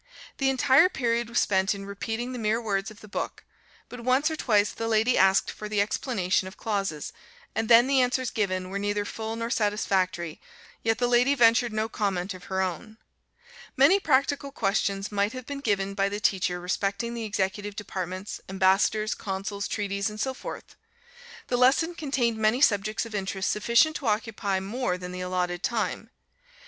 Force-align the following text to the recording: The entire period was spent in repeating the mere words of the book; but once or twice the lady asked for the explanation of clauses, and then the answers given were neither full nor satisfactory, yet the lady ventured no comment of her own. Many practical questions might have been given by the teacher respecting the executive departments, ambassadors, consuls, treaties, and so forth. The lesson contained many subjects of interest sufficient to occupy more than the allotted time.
The 0.39 0.49
entire 0.49 0.89
period 0.89 1.29
was 1.29 1.37
spent 1.39 1.75
in 1.75 1.85
repeating 1.85 2.31
the 2.33 2.39
mere 2.39 2.59
words 2.59 2.89
of 2.89 3.01
the 3.01 3.07
book; 3.07 3.43
but 3.87 3.99
once 3.99 4.31
or 4.31 4.35
twice 4.35 4.71
the 4.71 4.87
lady 4.87 5.15
asked 5.15 5.51
for 5.51 5.69
the 5.69 5.79
explanation 5.79 6.47
of 6.47 6.57
clauses, 6.57 7.13
and 7.53 7.69
then 7.69 7.85
the 7.85 8.01
answers 8.01 8.31
given 8.31 8.71
were 8.71 8.79
neither 8.79 9.05
full 9.05 9.35
nor 9.35 9.51
satisfactory, 9.51 10.41
yet 10.81 10.97
the 10.97 11.07
lady 11.07 11.35
ventured 11.35 11.71
no 11.71 11.87
comment 11.87 12.33
of 12.33 12.45
her 12.45 12.63
own. 12.63 12.97
Many 13.77 13.99
practical 13.99 14.51
questions 14.51 15.11
might 15.11 15.33
have 15.33 15.45
been 15.45 15.59
given 15.59 15.93
by 15.93 16.09
the 16.09 16.19
teacher 16.19 16.59
respecting 16.59 17.13
the 17.13 17.23
executive 17.25 17.75
departments, 17.75 18.41
ambassadors, 18.49 19.13
consuls, 19.13 19.67
treaties, 19.67 20.09
and 20.09 20.19
so 20.19 20.33
forth. 20.33 20.75
The 21.45 21.57
lesson 21.57 21.93
contained 21.93 22.37
many 22.37 22.59
subjects 22.59 23.05
of 23.05 23.13
interest 23.13 23.51
sufficient 23.51 23.97
to 23.97 24.07
occupy 24.07 24.59
more 24.61 24.97
than 24.97 25.11
the 25.11 25.21
allotted 25.21 25.61
time. 25.61 26.09